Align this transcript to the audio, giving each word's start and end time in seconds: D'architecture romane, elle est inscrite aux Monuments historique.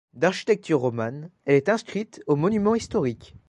D'architecture 0.15 0.79
romane, 0.81 1.29
elle 1.45 1.53
est 1.57 1.69
inscrite 1.69 2.23
aux 2.25 2.35
Monuments 2.35 2.73
historique. 2.73 3.35